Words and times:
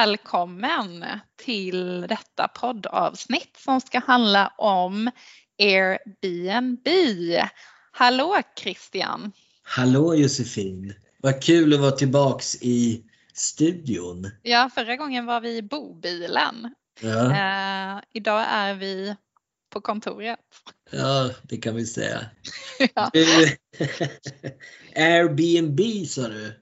välkommen 0.00 1.04
till 1.36 2.00
detta 2.00 2.48
poddavsnitt 2.48 3.56
som 3.56 3.80
ska 3.80 3.98
handla 3.98 4.52
om 4.58 5.10
Airbnb. 5.58 6.88
Hallå 7.92 8.36
Christian! 8.62 9.32
Hallå 9.62 10.14
Josefin! 10.14 10.94
Vad 11.18 11.42
kul 11.42 11.74
att 11.74 11.80
vara 11.80 11.90
tillbaks 11.90 12.56
i 12.62 13.04
studion. 13.34 14.30
Ja, 14.42 14.70
förra 14.74 14.96
gången 14.96 15.26
var 15.26 15.40
vi 15.40 15.56
i 15.56 15.62
bobilen. 15.62 16.74
Ja, 17.00 17.30
Eh, 17.32 18.02
idag 18.12 18.44
är 18.48 18.74
vi 18.74 19.16
på 19.70 19.80
kontoret. 19.80 20.38
ja 20.90 21.30
det 21.42 21.56
kan 21.56 21.74
vi 21.76 21.86
säga. 21.86 22.20
ja. 22.94 23.10
Airbnb 24.96 25.80
sa 26.08 26.28
du? 26.28 26.52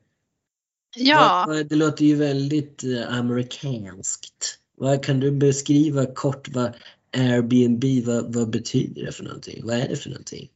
Ja, 0.99 1.45
Vad- 1.49 1.67
Det 1.69 1.75
låter 1.77 2.05
ju 2.05 2.15
väldigt 2.17 2.85
eh, 2.85 3.19
amerikanskt. 3.19 4.59
Vad 4.77 5.05
kan 5.05 5.21
du 5.21 5.31
beskriva 5.31 6.07
kort 6.07 6.49
vad 6.49 6.75
Airbnb, 7.17 7.85
vad, 8.07 8.35
vad 8.35 8.51
betyder 8.51 9.05
det 9.07 9.13
för 9.13 9.25
någonting? 9.25 9.67
Vad 9.67 9.77
är 9.77 9.89
det 9.89 9.97
för 9.97 10.11
någonting? 10.11 10.49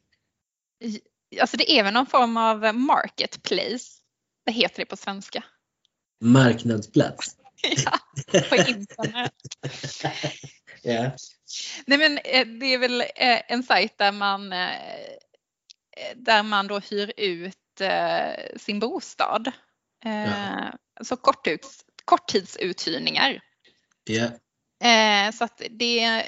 alltså 1.41 1.56
det 1.56 1.70
är 1.73 1.84
väl 1.84 1.95
någon 1.95 2.06
form 2.06 2.36
av 2.36 2.74
marketplace. 2.74 3.86
Vad 4.45 4.55
heter 4.55 4.77
det 4.83 4.86
på 4.86 4.97
svenska? 4.97 5.45
Marknadsplats? 6.20 7.36
ja, 7.84 7.98
på 8.48 8.56
internet. 8.56 9.33
Ja. 10.84 11.11
Nej 11.86 11.98
men 11.98 12.19
eh, 12.19 12.47
det 12.61 12.74
är 12.74 12.78
väl 12.78 13.00
eh, 13.00 13.52
en 13.52 13.62
sajt 13.62 13.98
där 13.98 14.12
man 14.12 14.50
där 16.17 16.42
man 16.42 16.67
då 16.67 16.78
hyr 16.78 17.12
ut 17.17 17.56
sin 18.56 18.78
bostad. 18.80 19.52
Eh, 20.05 20.70
Så 21.00 21.17
korttids, 21.17 21.84
korttidsuthyrningar. 22.05 23.41
ja. 24.05 24.25
Eh, 24.89 25.33
Så 25.33 25.45
att 25.45 25.62
det 25.70 26.25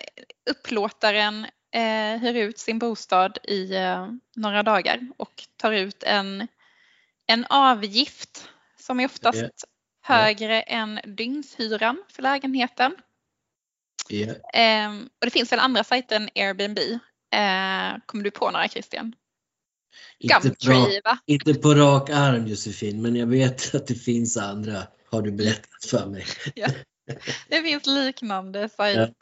upplåtaren 0.51 1.47
eh, 1.75 2.21
hyr 2.21 2.35
ut 2.35 2.59
sin 2.59 2.79
bostad 2.79 3.39
i 3.43 3.75
eh, 3.75 4.09
några 4.37 4.63
dagar 4.63 5.01
och 5.17 5.43
tar 5.57 5.73
ut 5.73 6.03
en, 6.03 6.47
en 7.27 7.47
avgift 7.51 8.49
som 8.81 9.01
är 9.01 9.05
oftast 9.05 9.43
Ja. 9.43 9.69
högre 10.03 10.61
än 10.63 11.01
dygnshyran 11.05 12.05
för 12.09 12.23
lägenheten. 12.23 12.97
ja. 14.09 14.35
Eh, 14.61 14.91
och 14.97 15.21
det 15.27 15.31
finns 15.31 15.53
väl 15.53 15.59
andra 15.59 15.85
sajter 15.85 16.17
än 16.17 16.29
Airbnb. 16.35 16.79
Eh, 17.31 18.01
kommer 18.07 18.25
du 18.25 18.31
på 18.31 18.51
några 18.51 18.69
Christian? 18.69 19.15
Inte, 20.19 20.35
på 20.35 20.43
Gumtree 20.49 21.01
va? 21.05 21.19
inte 21.27 21.55
på 21.55 21.75
rak 21.75 22.11
arm 22.11 22.47
Josefin, 22.47 23.03
men 23.03 23.17
jag 23.17 23.27
vet 23.27 23.75
att 23.75 23.87
det 23.87 23.95
finns 23.95 24.37
andra. 24.37 24.87
Har 25.11 25.23
du 25.23 25.33
berättat 25.33 25.85
för 25.87 26.07
mig. 26.07 26.27
Det 27.49 27.63
finns 27.63 27.87
liknande 27.87 28.69
sajter. 28.69 29.15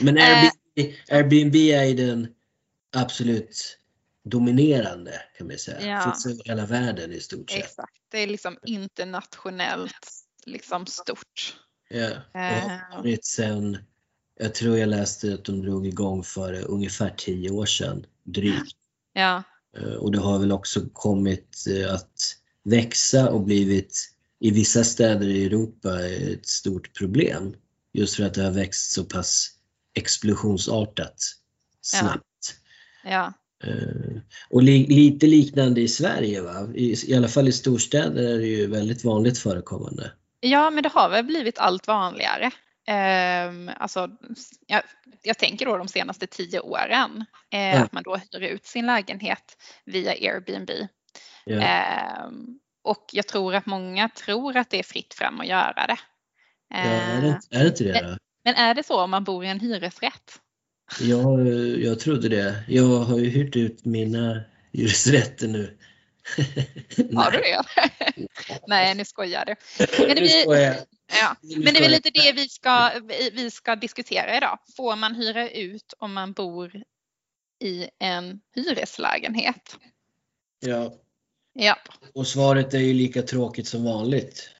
Men 0.00 0.18
Eh. 0.18 0.24
Airbnb, 0.24 0.94
Airbnb 1.08 1.56
är 1.56 1.94
den 1.94 2.28
absolut 2.96 3.78
dominerande 4.24 5.20
kan 5.38 5.46
man 5.46 5.58
säga. 5.58 5.86
Ja. 5.86 6.02
Finns 6.04 6.26
över 6.26 6.44
hela 6.44 6.66
världen 6.66 7.12
i 7.12 7.20
stort 7.20 7.50
sett. 7.50 7.64
Exakt, 7.64 7.92
det 8.10 8.18
är 8.18 8.26
liksom 8.26 8.58
internationellt 8.66 10.08
liksom 10.46 10.86
stort. 10.86 11.56
Ja. 11.88 12.10
Och 12.34 12.40
har 12.40 12.50
Eh. 12.50 12.96
varit 12.96 13.24
sen, 13.24 13.78
jag 14.40 14.54
tror 14.54 14.78
jag 14.78 14.88
läste 14.88 15.34
att 15.34 15.44
de 15.44 15.62
drog 15.62 15.86
igång 15.86 16.22
för 16.24 16.64
ungefär 16.70 17.14
tio 17.16 17.50
år 17.50 17.66
sedan 17.66 18.06
drygt. 18.22 18.76
Ja, 19.12 19.42
Och 20.00 20.12
det 20.12 20.18
har 20.18 20.38
väl 20.38 20.52
också 20.52 20.80
kommit 20.92 21.64
eh, 21.68 21.94
att 21.94 22.36
växa 22.62 23.30
och 23.30 23.40
blivit 23.40 24.10
i 24.40 24.50
vissa 24.50 24.84
städer 24.84 25.26
i 25.28 25.44
Europa 25.44 26.06
ett 26.06 26.46
stort 26.46 26.98
problem. 26.98 27.54
Just 27.92 28.16
för 28.16 28.24
att 28.24 28.34
det 28.34 28.42
har 28.42 28.50
växt 28.50 28.92
så 28.92 29.04
pass 29.04 29.50
explosionsartat 29.94 31.16
snabbt. 31.80 32.54
ja, 33.04 33.32
Eh, 33.64 34.20
Och 34.50 34.62
li 34.62 34.86
lite 34.86 35.26
liknande 35.26 35.80
i 35.80 35.88
Sverige 35.88 36.40
va? 36.40 36.68
I, 36.74 37.10
I 37.12 37.14
alla 37.16 37.28
fall 37.28 37.48
i 37.48 37.52
storstäder 37.52 38.22
är 38.22 38.38
det 38.38 38.46
ju 38.46 38.66
väldigt 38.66 39.04
vanligt 39.04 39.38
förekommande. 39.38 40.12
ja, 40.40 40.70
men 40.70 40.82
det 40.82 40.88
har 40.88 41.10
väl 41.10 41.24
blivit 41.24 41.58
allt 41.58 41.86
vanligare. 41.86 42.50
Um, 42.88 43.70
alltså, 43.76 44.10
jag, 44.66 44.82
jag 45.22 45.38
tänker 45.38 45.66
då 45.66 45.76
de 45.76 45.88
senaste 45.88 46.26
tio 46.26 46.60
åren 46.60 47.24
eh, 47.52 47.60
Ja. 47.74 47.82
att 47.84 47.92
man 47.92 48.02
då 48.02 48.16
hyr 48.16 48.40
ut 48.42 48.66
sin 48.66 48.86
lägenhet 48.86 49.56
via 49.84 50.10
Airbnb. 50.10 50.70
Ja. 51.44 51.60
Ehm, 51.60 52.46
och 52.82 53.04
jag 53.12 53.26
tror 53.28 53.54
att 53.54 53.66
många 53.66 54.08
tror 54.08 54.56
att 54.56 54.70
det 54.70 54.78
är 54.78 54.82
fritt 54.82 55.14
fram 55.14 55.40
att 55.40 55.46
göra 55.46 55.86
det. 55.86 55.98
Ja, 56.68 56.76
är, 56.76 57.20
det, 57.20 57.26
Eh, 57.26 57.32
inte- 57.34 57.46
är 57.56 57.58
det 57.60 57.66
inte 57.68 57.84
det 57.84 58.00
då? 58.10 58.16
Men 58.44 58.54
är 58.54 58.74
det 58.74 58.82
så 58.82 59.00
om 59.02 59.10
man 59.10 59.24
bor 59.24 59.44
i 59.44 59.48
en 59.48 59.60
hyresrätt? 59.60 60.40
Eh, 61.00 61.08
jag 61.84 62.00
trodde 62.00 62.28
det. 62.28 62.64
Jag 62.68 62.98
har 62.98 63.18
ju 63.18 63.28
hyrt 63.28 63.56
ut 63.56 63.84
mina 63.84 64.40
hyresrätter 64.72 65.48
nu. 65.48 65.78
Har 67.14 67.30
du 67.30 67.38
det? 67.38 67.62
Nej, 68.66 68.94
nu 68.94 69.04
skojar 69.04 69.44
du. 69.44 69.54
Men 70.06 70.08
det, 70.08 70.14
blir. 70.14 70.74
Ja. 71.20 71.36
Men 71.42 71.62
det 71.74 71.78
är 71.78 71.82
väl 71.82 71.90
lite 71.90 72.10
det 72.10 72.32
vi 72.32 72.48
ska, 72.48 72.90
vi- 73.02 73.30
vi 73.32 73.50
ska 73.50 73.76
diskutera 73.76 74.36
idag. 74.36 74.58
Får 74.76 74.96
man 74.96 75.14
hyra 75.14 75.50
ut 75.50 75.94
om 75.98 76.12
man 76.14 76.32
bor 76.32 76.82
i 77.64 77.88
en 77.98 78.40
hyreslägenhet? 78.54 79.76
Ja, 80.58 80.94
Ja, 81.56 81.78
och 82.14 82.26
svaret 82.26 82.74
är 82.74 82.78
ju 82.78 82.92
lika 82.94 83.22
tråkigt 83.22 83.68
som 83.68 83.84
vanligt. 83.84 84.50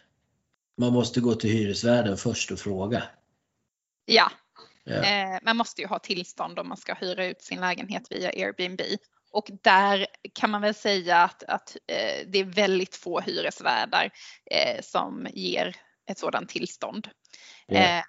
Man 0.78 0.92
måste 0.92 1.20
gå 1.20 1.34
till 1.34 1.50
hyresvärden 1.50 2.16
först 2.16 2.50
och 2.50 2.58
fråga. 2.58 3.02
ja. 4.04 4.30
Ja. 4.86 5.02
Eh, 5.04 5.38
man 5.42 5.56
måste 5.56 5.80
ju 5.82 5.86
ha 5.88 5.98
tillstånd 5.98 6.58
om 6.58 6.68
man 6.68 6.76
ska 6.76 6.94
hyra 6.94 7.26
ut 7.26 7.42
sin 7.42 7.60
lägenhet 7.60 8.02
via 8.10 8.28
Airbnb. 8.28 8.80
Och 9.30 9.50
där 9.62 10.06
kan 10.34 10.50
man 10.50 10.60
väl 10.62 10.74
säga 10.74 11.16
att, 11.16 11.42
att 11.42 11.76
eh, 11.86 12.26
det 12.28 12.38
är 12.38 12.44
väldigt 12.44 12.96
få 12.96 13.20
hyresvärdar 13.20 14.10
eh, 14.50 14.82
som 14.82 15.26
ger 15.34 15.76
ett 16.06 16.18
sådant 16.18 16.48
tillstånd. 16.48 17.08
Eh, 17.68 18.02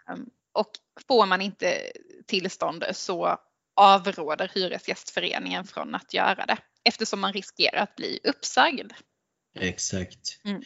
och 0.54 0.72
får 1.08 1.26
man 1.26 1.42
inte 1.42 1.92
tillstånd 2.26 2.84
så 2.92 3.38
avråder 3.76 4.52
Hyresgästföreningen 4.54 5.66
från 5.66 5.96
att 5.96 6.14
göra 6.14 6.46
det 6.46 6.58
eftersom 6.84 7.20
man 7.20 7.34
riskerar 7.34 7.82
att 7.82 7.96
bli 7.96 8.20
uppsagd. 8.24 8.92
Exakt. 9.56 10.40
Mm. 10.44 10.62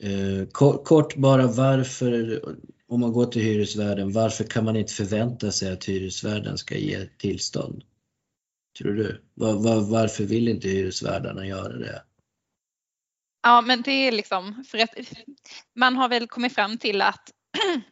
Eh, 0.00 0.46
kort, 0.48 0.84
kort 0.84 1.16
bara 1.16 1.46
varför, 1.46 2.42
om 2.88 3.00
man 3.00 3.12
går 3.12 3.26
till 3.26 3.42
hyresvärden, 3.42 4.12
varför 4.12 4.44
kan 4.44 4.64
man 4.64 4.76
inte 4.76 4.92
förvänta 4.92 5.52
sig 5.52 5.72
att 5.72 5.84
hyresvärden 5.84 6.58
ska 6.58 6.74
ge 6.74 7.06
tillstånd? 7.06 7.84
Tror 8.78 8.92
du? 8.92 9.24
Var, 9.34 9.52
var, 9.54 9.80
varför 9.80 10.24
vill 10.24 10.48
inte 10.48 10.68
hyresvärdarna 10.68 11.46
göra 11.46 11.78
det? 11.78 12.02
Ja, 13.42 13.60
men 13.60 13.82
det 13.82 13.92
är 13.92 14.12
liksom 14.12 14.64
för 14.68 14.78
att 14.78 14.94
man 15.76 15.96
har 15.96 16.08
väl 16.08 16.28
kommit 16.28 16.54
fram 16.54 16.78
till 16.78 17.02
att, 17.02 17.30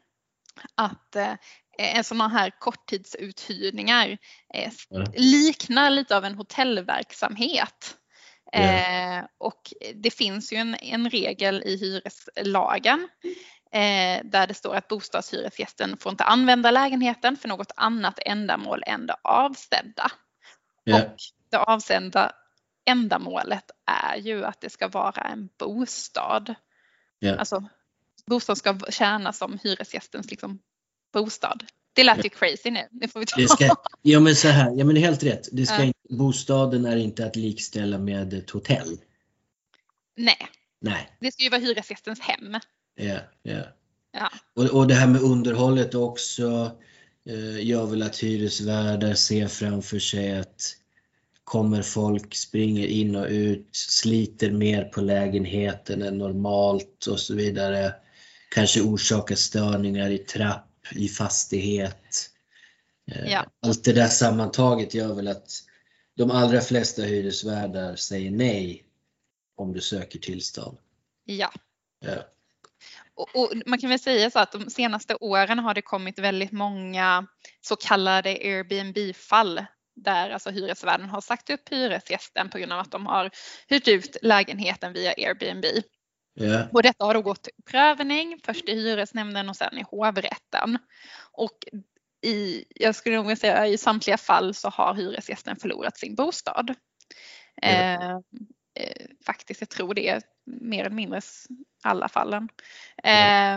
att 0.74 1.16
eh, 1.16 1.34
en 1.78 2.04
sån 2.04 2.20
här 2.20 2.50
korttidsuthyrningar 2.58 4.18
eh, 4.54 4.72
Ja. 4.88 5.04
liknar 5.16 5.90
lite 5.90 6.16
av 6.16 6.24
en 6.24 6.34
hotellverksamhet. 6.34 7.96
Eh, 8.52 9.24
och 9.38 9.72
det 9.94 10.10
finns 10.10 10.52
ju 10.52 10.56
en, 10.56 10.74
en 10.74 11.10
regel 11.10 11.62
i 11.62 11.76
hyreslagen 11.76 13.08
eh, 13.72 14.20
där 14.24 14.46
det 14.46 14.54
står 14.54 14.76
att 14.76 14.88
bostadshyresgästen 14.88 15.96
får 15.96 16.10
inte 16.12 16.24
använda 16.24 16.70
lägenheten 16.70 17.36
för 17.36 17.48
något 17.48 17.72
annat 17.76 18.18
ändamål 18.26 18.82
än 18.86 19.06
det 19.06 19.16
avsedda. 19.22 20.10
Ja. 20.84 20.96
Och 21.02 21.16
det 21.50 21.58
avsända 21.58 22.32
ändamålet 22.86 23.70
är 23.84 24.16
ju 24.16 24.44
att 24.44 24.60
det 24.60 24.70
ska 24.70 24.88
vara 24.88 25.22
en 25.22 25.48
bostad. 25.58 26.54
Ja. 27.18 27.36
Alltså 27.36 27.64
bostad 28.26 28.58
ska 28.58 28.78
tjäna 28.90 29.32
som 29.32 29.58
hyresgästens 29.62 30.30
liksom, 30.30 30.58
bostad. 31.12 31.64
Det 31.92 32.04
lät 32.04 32.24
ju 32.24 32.28
crazy 32.28 32.70
nu. 32.70 32.88
Det 32.90 33.08
får 33.08 33.20
vi 33.20 33.26
ta. 33.26 33.36
Det 33.36 33.48
ska, 33.48 33.76
ja 34.02 34.20
men 34.20 34.36
så 34.36 34.48
här, 34.48 34.74
ja 34.76 34.84
men 34.84 34.96
helt 34.96 35.22
rätt. 35.22 35.48
Det 35.52 35.66
ska 35.66 35.82
inte, 35.82 35.98
bostaden 36.08 36.84
är 36.84 36.96
inte 36.96 37.26
att 37.26 37.36
likställa 37.36 37.98
med 37.98 38.34
ett 38.34 38.50
hotell. 38.50 38.98
Nej, 40.16 40.48
Nej. 40.80 41.16
det 41.20 41.32
ska 41.32 41.42
ju 41.42 41.50
vara 41.50 41.60
hyresgästens 41.60 42.20
hem. 42.20 42.60
Ja, 42.94 43.18
ja. 43.42 43.62
Ja. 44.12 44.30
Och, 44.54 44.64
och 44.64 44.86
det 44.86 44.94
här 44.94 45.06
med 45.06 45.20
underhållet 45.20 45.94
också 45.94 46.70
eh, 47.28 47.66
gör 47.66 47.86
väl 47.86 48.02
att 48.02 48.18
hyresvärdar 48.18 49.14
ser 49.14 49.48
framför 49.48 49.98
sig 49.98 50.38
att 50.38 50.76
kommer 51.46 51.82
folk, 51.82 52.34
springer 52.34 52.86
in 52.86 53.16
och 53.16 53.26
ut, 53.28 53.68
sliter 53.72 54.50
mer 54.50 54.84
på 54.84 55.00
lägenheten 55.00 56.02
än 56.02 56.18
normalt 56.18 57.06
och 57.06 57.20
så 57.20 57.34
vidare. 57.34 57.94
Kanske 58.54 58.80
orsakar 58.80 59.34
störningar 59.34 60.10
i 60.10 60.18
trapp, 60.18 60.70
i 60.94 61.08
fastighet. 61.08 62.30
Eh, 63.12 63.32
Ja. 63.32 63.46
Allt 63.66 63.84
det 63.84 63.92
där 63.92 64.08
sammantaget 64.08 64.94
gör 64.94 65.14
väl 65.14 65.28
att 65.28 65.50
de 66.16 66.30
allra 66.30 66.60
flesta 66.60 67.02
hyresvärdar 67.02 67.96
säger 67.96 68.30
nej 68.30 68.84
om 69.56 69.72
du 69.72 69.80
söker 69.80 70.18
tillstånd. 70.18 70.78
Ja. 71.24 71.52
Ja. 72.00 72.16
och, 73.14 73.28
och, 73.34 73.52
man 73.66 73.78
kan 73.78 73.90
väl 73.90 73.98
säga 73.98 74.30
så 74.30 74.38
att 74.38 74.52
de 74.52 74.70
senaste 74.70 75.14
åren 75.14 75.58
har 75.58 75.74
det 75.74 75.82
kommit 75.82 76.18
väldigt 76.18 76.52
många 76.52 77.26
så 77.60 77.76
kallade 77.76 78.30
Airbnb-fall 78.30 79.66
där 79.96 80.30
alltså 80.30 80.50
hyresvärden 80.50 81.08
har 81.08 81.20
sagt 81.20 81.50
upp 81.50 81.68
hyresgästen 81.70 82.50
på 82.50 82.58
grund 82.58 82.72
av 82.72 82.78
att 82.78 82.90
de 82.90 83.06
har 83.06 83.30
hyrt 83.68 83.88
ut 83.88 84.16
lägenheten 84.22 84.92
via 84.92 85.10
Airbnb. 85.10 85.64
Ja. 86.34 86.68
Och 86.72 86.82
detta 86.82 87.04
har 87.04 87.14
då 87.14 87.22
gått 87.22 87.42
till 87.42 87.52
prövning, 87.70 88.40
först 88.44 88.68
i 88.68 88.74
hyresnämnden 88.74 89.48
och 89.48 89.56
sen 89.56 89.78
i 89.78 89.84
hovrätten. 89.90 90.78
Och 91.32 91.58
i, 92.26 92.64
jag 92.74 92.94
skulle 92.94 93.22
nog 93.22 93.38
säga 93.38 93.66
i 93.66 93.78
samtliga 93.78 94.18
fall 94.18 94.54
så 94.54 94.68
har 94.68 94.94
hyresgästen 94.94 95.56
förlorat 95.56 95.98
sin 95.98 96.14
bostad. 96.14 96.74
Ja. 97.62 97.68
Eh, 97.68 98.10
eh, 98.80 99.06
faktiskt, 99.26 99.60
jag 99.60 99.70
tror 99.70 99.94
det 99.94 100.08
är 100.08 100.22
mer 100.46 100.80
eller 100.80 100.96
mindre 100.96 101.20
alla 101.82 102.08
fallen. 102.08 102.48
Eh, 103.02 103.56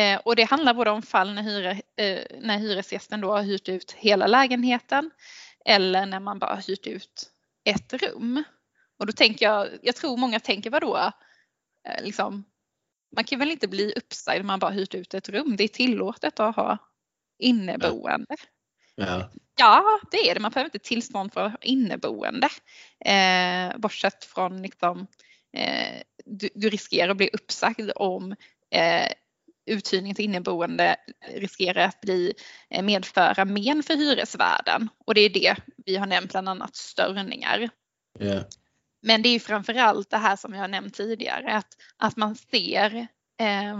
eh, 0.00 0.20
och 0.24 0.36
det 0.36 0.44
handlar 0.44 0.74
både 0.74 0.90
om 0.90 1.02
fall 1.02 1.34
när, 1.34 1.42
hyre, 1.42 1.70
eh, 1.96 2.22
när 2.40 2.58
hyresgästen 2.58 3.20
då 3.20 3.32
har 3.32 3.42
hyrt 3.42 3.68
ut 3.68 3.92
hela 3.92 4.26
lägenheten 4.26 5.10
eller 5.64 6.06
när 6.06 6.20
man 6.20 6.38
bara 6.38 6.56
hyrt 6.56 6.86
ut 6.86 7.30
ett 7.64 7.92
rum. 7.92 8.44
Och 8.98 9.06
då 9.06 9.12
tänker 9.12 9.46
jag, 9.46 9.68
jag 9.82 9.96
tror 9.96 10.16
många 10.16 10.40
tänker 10.40 10.70
vadå? 10.70 11.12
Eh, 11.88 12.04
liksom, 12.04 12.44
man 13.14 13.24
kan 13.24 13.38
väl 13.38 13.50
inte 13.50 13.68
bli 13.68 13.92
uppsagd 13.96 14.40
om 14.40 14.46
man 14.46 14.58
bara 14.58 14.70
hyrt 14.70 14.94
ut 14.94 15.14
ett 15.14 15.28
rum. 15.28 15.56
Det 15.56 15.64
är 15.64 15.68
tillåtet 15.68 16.40
att 16.40 16.56
ha 16.56 16.78
inneboende. 17.38 18.36
Ja. 18.94 19.30
Ja, 19.56 20.00
det 20.10 20.30
är 20.30 20.34
det. 20.34 20.40
Man 20.40 20.50
behöver 20.50 20.66
inte 20.66 20.78
tillstånd 20.78 21.32
för 21.32 21.56
inneboende. 21.60 22.48
Eh, 23.04 23.78
bortsett 23.78 24.24
från 24.24 24.62
liksom, 24.62 25.06
eh, 25.56 26.02
du, 26.24 26.48
du 26.54 26.70
riskerar 26.70 27.10
att 27.10 27.16
bli 27.16 27.30
uppsagd 27.32 27.90
om 27.96 28.36
eh, 28.70 29.12
uthyrning 29.66 30.14
till 30.14 30.24
inneboende 30.24 30.96
riskerar 31.34 31.84
att 31.84 32.00
bli 32.00 32.32
eh, 32.70 32.82
medföra 32.82 33.44
men 33.44 33.82
för 33.82 33.96
hyresvärden. 33.96 34.88
Och 35.06 35.14
det 35.14 35.20
är 35.20 35.30
det 35.30 35.56
vi 35.86 35.96
har 35.96 36.06
nämnt, 36.06 36.30
bland 36.30 36.48
annat 36.48 36.76
störningar. 36.76 37.70
Ja. 38.18 38.44
Men 39.02 39.22
det 39.22 39.28
är 39.28 39.40
framförallt 39.40 40.10
det 40.10 40.16
här 40.16 40.36
som 40.36 40.54
jag 40.54 40.60
har 40.60 40.68
nämnt 40.68 40.94
tidigare, 40.94 41.52
att, 41.52 41.76
att 41.96 42.16
man 42.16 42.36
ser 42.36 42.96
eh, 43.40 43.78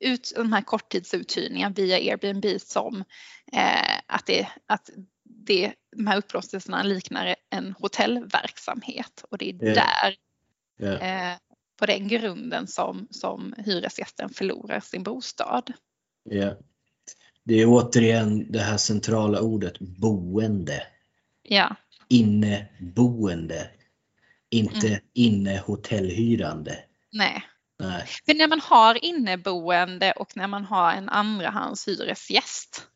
ut 0.00 0.32
de 0.36 0.52
här 0.52 0.62
korttidsuthyrningarna 0.62 1.74
via 1.74 1.96
Airbnb 1.96 2.60
som 2.60 3.04
eh, 3.52 3.98
att, 4.06 4.26
det, 4.26 4.48
att 4.66 4.90
det, 5.24 5.72
de 5.96 6.06
här 6.06 6.18
upplåtelserna 6.18 6.82
liknar 6.82 7.36
en 7.50 7.72
hotellverksamhet 7.78 9.24
och 9.30 9.38
det 9.38 9.50
är 9.50 9.54
Ja. 9.60 9.74
där, 9.74 10.16
Ja. 10.78 10.92
eh, 10.98 11.36
på 11.76 11.86
den 11.86 12.08
grunden 12.08 12.66
som, 12.66 13.08
som 13.10 13.54
hyresgästen 13.58 14.28
förlorar 14.28 14.80
sin 14.80 15.02
bostad. 15.02 15.72
Ja. 16.24 16.54
Det 17.44 17.54
är 17.54 17.66
återigen 17.68 18.52
det 18.52 18.58
här 18.60 18.76
centrala 18.76 19.40
ordet 19.40 19.78
boende. 19.78 20.86
Ja, 21.42 21.76
Inneboende. 22.08 23.70
Inte 24.50 24.86
Mm. 24.88 25.00
innehotellhyrande. 25.14 26.78
nej. 27.12 27.42
Nej. 27.78 28.06
För 28.26 28.34
när 28.34 28.48
man 28.48 28.60
har 28.60 29.04
inneboende 29.04 30.12
och 30.12 30.36
när 30.36 30.46
man 30.46 30.64
har 30.64 30.92
en 30.92 31.08
andrahandshyresgäst 31.08 32.86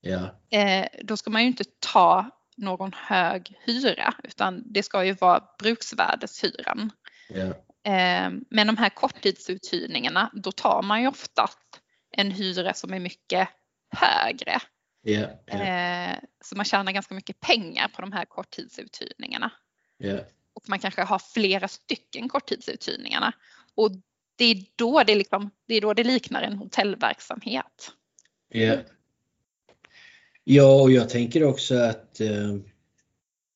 Ja. 0.00 0.40
eh, 0.50 0.86
då 1.04 1.16
ska 1.16 1.30
man 1.30 1.42
ju 1.42 1.46
inte 1.48 1.64
ta 1.78 2.30
någon 2.56 2.92
hög 2.96 3.58
hyra 3.64 4.14
utan 4.24 4.62
det 4.72 4.82
ska 4.82 5.04
ju 5.04 5.12
vara 5.12 5.44
bruksvärdeshyran. 5.58 6.90
Ja. 7.28 7.54
Eh, 7.82 8.30
men 8.50 8.66
de 8.66 8.76
här 8.76 8.88
korttidsuthyrningarna, 8.88 10.30
då 10.34 10.52
tar 10.52 10.82
man 10.82 11.00
ju 11.00 11.08
oftast 11.08 11.80
en 12.10 12.30
hyra 12.30 12.74
som 12.74 12.94
är 12.94 13.00
mycket 13.00 13.48
högre. 13.90 14.58
Ja. 15.02 15.54
Eh, 15.56 16.18
så 16.44 16.56
man 16.56 16.64
tjänar 16.64 16.92
ganska 16.92 17.14
mycket 17.14 17.40
pengar 17.40 17.88
på 17.88 18.02
de 18.02 18.12
här 18.12 18.24
korttidsuthyrningarna. 18.24 19.52
Ja. 19.98 20.18
Och 20.52 20.68
man 20.68 20.78
kanske 20.78 21.02
har 21.02 21.18
flera 21.18 21.68
stycken 21.68 22.28
korttidsuthyrningarna. 22.28 23.32
Och 23.74 23.90
det 24.36 24.44
är 24.44 24.64
då 24.76 25.02
det, 25.02 25.14
liksom, 25.14 25.50
det, 25.66 25.74
är 25.74 25.80
då 25.80 25.94
det 25.94 26.04
liknar 26.04 26.42
en 26.42 26.56
hotellverksamhet. 26.56 27.92
Ja. 28.48 28.76
Ja, 30.44 30.82
och 30.82 30.92
jag 30.92 31.08
tänker 31.08 31.44
också 31.44 31.74
att 31.74 32.20
eh, 32.20 32.56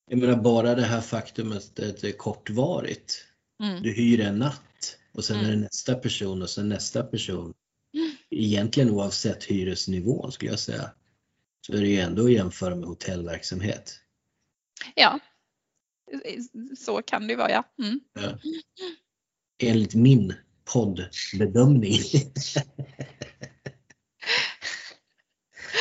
jag 0.08 0.18
menar 0.18 0.36
bara 0.36 0.74
det 0.74 0.82
här 0.82 1.00
faktumet 1.00 1.80
att 1.80 2.00
det 2.00 2.08
är 2.08 2.12
kortvarigt. 2.12 3.26
Mm. 3.62 3.82
Du 3.82 3.92
hyr 3.92 4.20
en 4.20 4.38
natt 4.38 4.98
och 5.12 5.24
sen 5.24 5.36
är 5.36 5.42
det 5.42 5.48
Mm. 5.48 5.60
nästa 5.60 5.94
person 5.94 6.42
och 6.42 6.50
sen 6.50 6.68
nästa 6.68 7.02
person. 7.02 7.54
Mm. 7.94 8.10
Egentligen 8.30 8.90
oavsett 8.90 9.44
hyresnivån 9.44 10.32
skulle 10.32 10.50
jag 10.50 10.60
säga. 10.60 10.90
Så 11.66 11.72
är 11.72 11.80
det 11.80 11.88
ju 11.88 11.98
ändå 11.98 12.24
att 12.24 12.32
jämföra 12.32 12.76
med 12.76 12.88
hotellverksamhet. 12.88 14.00
Ja, 14.94 15.18
så 16.78 17.02
kan 17.02 17.26
det 17.26 17.36
vara 17.36 17.50
ja. 17.50 17.64
Mm. 17.82 18.00
Ja. 18.12 18.38
Enligt 19.62 19.94
min 19.94 20.34
poddbedömning. 20.64 21.98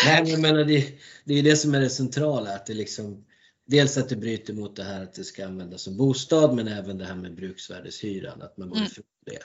Nej 0.06 0.22
men 0.22 0.32
jag 0.32 0.42
menar 0.42 0.64
det, 0.64 1.00
det 1.26 1.34
är 1.34 1.44
det 1.44 1.56
som 1.56 1.76
är 1.76 1.80
det 1.80 1.90
centrala. 1.90 2.56
Att 2.56 2.66
det 2.66 2.74
liksom, 2.74 3.26
dels 3.66 3.98
att 3.98 4.10
det 4.10 4.16
bryter 4.16 4.54
mot 4.54 4.76
det 4.76 4.84
här 4.84 5.04
att 5.04 5.14
det 5.14 5.24
ska 5.24 5.46
användas 5.46 5.82
som 5.82 5.98
bostad 5.98 6.56
men 6.56 6.68
även 6.68 6.98
det 6.98 7.06
här 7.06 7.16
med 7.16 7.36
bruksvärdeshyran. 7.36 8.42
Att 8.42 8.58
man 8.58 8.70
går 8.70 8.78
Mm. 8.78 8.88
ifrån 8.88 9.06
det. 9.26 9.40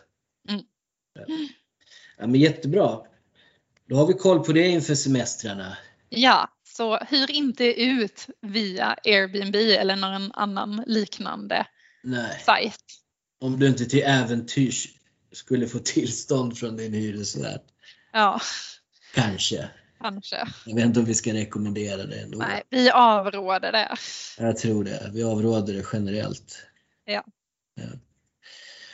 Mm. 0.52 0.64
Ja. 1.14 1.24
ja 2.18 2.26
men 2.26 2.40
jättebra. 2.40 3.00
Då 3.88 3.96
har 3.96 4.06
vi 4.06 4.12
koll 4.14 4.44
på 4.44 4.52
det 4.52 4.66
inför 4.68 4.94
semestrarna. 4.94 5.76
Ja, 6.08 6.48
så 6.64 6.96
hyr 6.96 7.30
inte 7.30 7.64
ut 7.82 8.26
via 8.40 8.96
Airbnb 9.04 9.54
eller 9.56 9.96
någon 9.96 10.32
annan 10.32 10.84
liknande 10.86 11.66
Nej, 12.02 12.42
sajt. 12.46 12.84
om 13.40 13.58
du 13.58 13.66
inte 13.68 13.84
till 13.84 14.02
äventyrs 14.02 14.88
skulle 15.32 15.66
få 15.68 15.78
tillstånd 15.78 16.58
från 16.58 16.76
din 16.76 16.92
hyresvärd. 16.92 17.60
Ja, 18.12 18.40
Kanske. 19.14 19.68
Kanske. 20.00 20.48
Jag 20.66 20.74
vet 20.74 20.84
inte 20.84 21.00
om 21.00 21.06
vi 21.06 21.14
ska 21.14 21.32
rekommendera 21.32 22.04
det 22.04 22.20
ändå. 22.20 22.38
Nej, 22.38 22.62
vi 22.70 22.90
avråder 22.90 23.72
det. 23.72 23.96
Jag 24.38 24.56
tror 24.56 24.84
det. 24.84 25.10
Vi 25.14 25.22
avråder 25.22 25.74
det 25.74 25.84
generellt. 25.92 26.66
Ja. 27.04 27.24
Ja. 27.74 27.88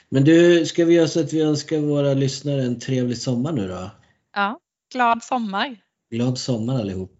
Men 0.08 0.24
du, 0.24 0.66
ska 0.66 0.84
vi 0.84 0.94
göra 0.94 1.08
så 1.08 1.20
att 1.20 1.32
vi 1.32 1.40
önskar 1.40 1.78
våra 1.78 2.14
lyssnare 2.14 2.62
en 2.62 2.80
trevlig 2.80 3.18
sommar 3.18 3.52
nu 3.52 3.68
då? 3.68 3.90
Ja, 4.34 4.60
glad 4.92 5.24
sommar. 5.24 5.76
Glad 6.10 6.38
sommar 6.38 6.80
allihop. 6.80 7.13